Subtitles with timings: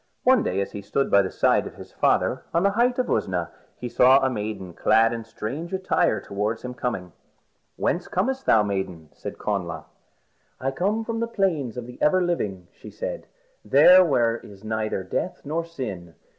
[0.23, 3.05] One day as he stood by the side of his father on the height of
[3.07, 7.11] Usna, he saw a maiden clad in strange attire coming towards him.
[7.75, 9.85] "Whence comest thou, maiden?" said Connla.
[10.59, 13.27] "I come from the Plains of the Ever Living," she said,
[13.63, 16.15] "there where there is neither death nor sin.